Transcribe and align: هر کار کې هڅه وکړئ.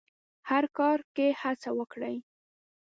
هر 0.49 0.63
کار 0.77 0.99
کې 1.15 1.27
هڅه 1.41 1.69
وکړئ. 1.79 2.15